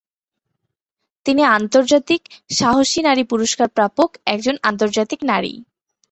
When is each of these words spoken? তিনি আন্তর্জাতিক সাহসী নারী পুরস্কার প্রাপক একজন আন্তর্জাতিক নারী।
তিনি 1.25 1.41
আন্তর্জাতিক 1.57 2.21
সাহসী 2.51 2.99
নারী 3.01 3.23
পুরস্কার 3.23 3.67
প্রাপক 3.69 4.09
একজন 4.25 4.55
আন্তর্জাতিক 4.63 5.19
নারী। 5.31 5.53